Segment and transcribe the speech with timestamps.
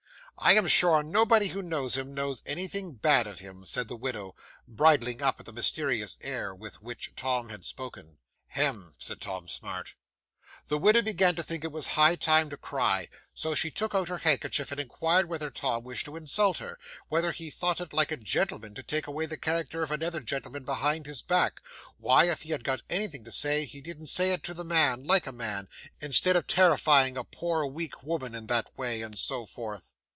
[0.43, 4.33] '"I am sure nobody who knows him, knows anything bad of him," said the widow,
[4.67, 8.17] bridling up at the mysterious air with which Tom had spoken.
[8.47, 9.93] '"Hem!" said Tom Smart.
[10.65, 14.09] 'The widow began to think it was high time to cry, so she took out
[14.09, 18.11] her handkerchief, and inquired whether Tom wished to insult her, whether he thought it like
[18.11, 21.61] a gentleman to take away the character of another gentleman behind his back,
[21.97, 25.03] why, if he had got anything to say, he didn't say it to the man,
[25.03, 25.67] like a man,
[25.99, 29.93] instead of terrifying a poor weak woman in that way; and so forth.